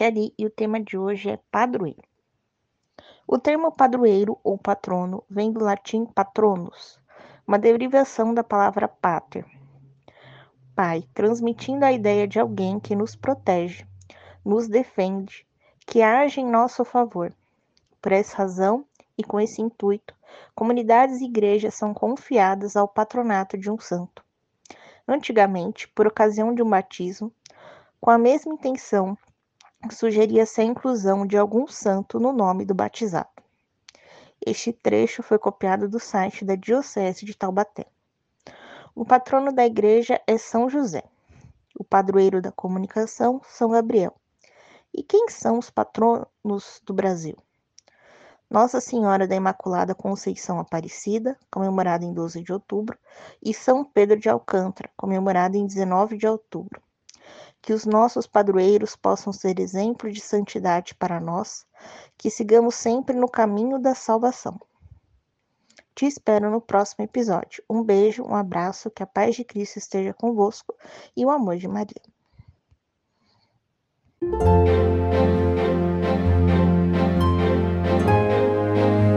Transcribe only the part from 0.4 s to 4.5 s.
o tema de hoje é padroeiro. O termo padroeiro